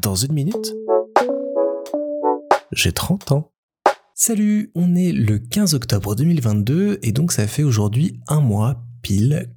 [0.00, 0.74] Dans une minute,
[2.72, 3.52] j'ai 30 ans.
[4.14, 8.82] Salut, on est le 15 octobre 2022 et donc ça fait aujourd'hui un mois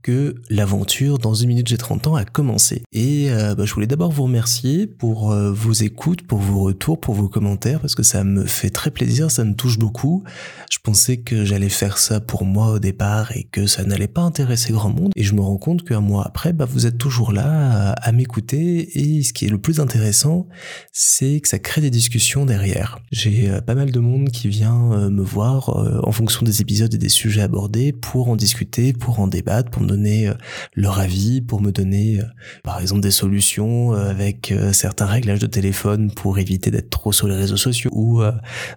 [0.02, 2.84] que l'aventure dans une minute j'ai 30 ans a commencé.
[2.92, 7.00] Et euh, bah, je voulais d'abord vous remercier pour euh, vos écoutes, pour vos retours,
[7.00, 10.24] pour vos commentaires, parce que ça me fait très plaisir, ça me touche beaucoup.
[10.70, 14.22] Je pensais que j'allais faire ça pour moi au départ et que ça n'allait pas
[14.22, 15.12] intéresser grand monde.
[15.16, 19.00] Et je me rends compte qu'un mois après, bah, vous êtes toujours là à, m'écouter.
[19.00, 20.48] Et ce qui est le plus intéressant,
[20.92, 23.00] c'est que ça crée des discussions derrière.
[23.12, 25.70] J'ai euh, pas mal de monde qui vient me voir
[26.04, 29.82] en fonction des épisodes et des sujets abordés pour en discuter, pour en débattre, pour
[29.82, 30.34] me donner euh,
[30.76, 32.26] leur avis, pour me donner euh,
[32.64, 37.28] par exemple des solutions euh, avec certains réglages de téléphone pour éviter d'être trop sur
[37.28, 38.22] les réseaux sociaux ou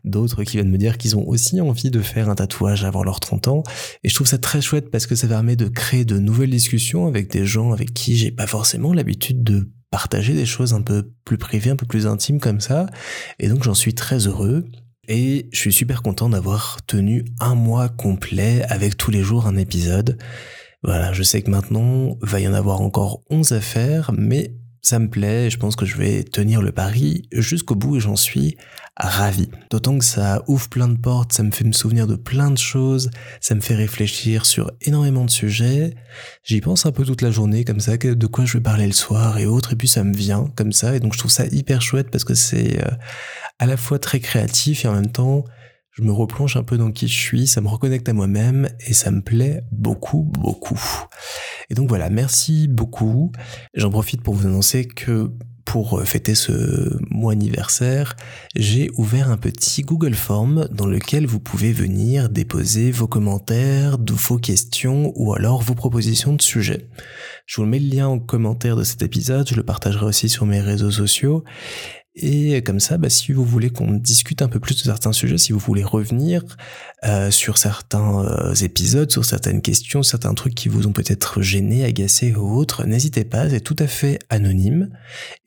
[0.05, 3.21] d'autres qui viennent me dire qu'ils ont aussi envie de faire un tatouage avant leurs
[3.21, 3.63] 30 ans.
[4.03, 7.07] Et je trouve ça très chouette parce que ça permet de créer de nouvelles discussions
[7.07, 11.11] avec des gens avec qui j'ai pas forcément l'habitude de partager des choses un peu
[11.25, 12.87] plus privées, un peu plus intimes comme ça.
[13.39, 14.65] Et donc j'en suis très heureux
[15.09, 19.57] et je suis super content d'avoir tenu un mois complet avec tous les jours un
[19.57, 20.19] épisode.
[20.83, 24.99] Voilà, je sais que maintenant, va y en avoir encore 11 à faire, mais ça
[24.99, 28.59] me plaît, je pense que je vais tenir le pari jusqu'au bout et j'en suis
[28.97, 29.49] ravi.
[29.71, 32.59] D'autant que ça ouvre plein de portes, ça me fait me souvenir de plein de
[32.59, 35.95] choses, ça me fait réfléchir sur énormément de sujets.
[36.45, 38.93] J'y pense un peu toute la journée comme ça, de quoi je vais parler le
[38.93, 41.47] soir et autres, et puis ça me vient comme ça, et donc je trouve ça
[41.47, 42.91] hyper chouette parce que c'est euh,
[43.59, 45.45] à la fois très créatif et en même temps
[45.97, 48.93] je me replonge un peu dans qui je suis, ça me reconnecte à moi-même et
[48.93, 50.81] ça me plaît beaucoup, beaucoup.
[51.71, 53.31] Et donc voilà, merci beaucoup.
[53.75, 55.31] J'en profite pour vous annoncer que
[55.65, 58.17] pour fêter ce mois anniversaire,
[58.57, 64.39] j'ai ouvert un petit Google Form dans lequel vous pouvez venir déposer vos commentaires, vos
[64.39, 66.89] questions ou alors vos propositions de sujets.
[67.47, 70.45] Je vous mets le lien en commentaire de cet épisode, je le partagerai aussi sur
[70.45, 71.45] mes réseaux sociaux
[72.17, 75.37] et comme ça, bah, si vous voulez qu'on discute un peu plus de certains sujets,
[75.37, 76.45] si vous voulez revenir
[77.05, 81.85] euh, sur certains euh, épisodes, sur certaines questions, certains trucs qui vous ont peut-être gêné,
[81.85, 84.91] agacé ou autres, n'hésitez pas, c'est tout à fait anonyme.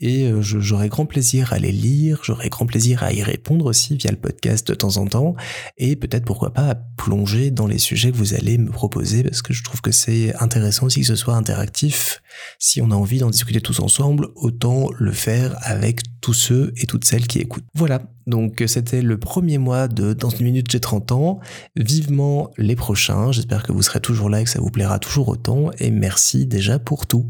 [0.01, 3.95] Et euh, j'aurai grand plaisir à les lire, j'aurai grand plaisir à y répondre aussi
[3.95, 5.35] via le podcast de temps en temps.
[5.77, 9.41] Et peut-être pourquoi pas à plonger dans les sujets que vous allez me proposer, parce
[9.41, 12.21] que je trouve que c'est intéressant aussi que ce soit interactif.
[12.59, 16.85] Si on a envie d'en discuter tous ensemble, autant le faire avec tous ceux et
[16.85, 17.65] toutes celles qui écoutent.
[17.75, 21.39] Voilà, donc c'était le premier mois de Dans une minute j'ai 30 ans.
[21.75, 25.29] Vivement les prochains, j'espère que vous serez toujours là et que ça vous plaira toujours
[25.29, 27.29] autant et merci déjà pour tout.